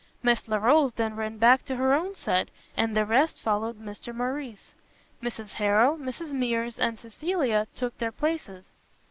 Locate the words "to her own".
1.65-2.15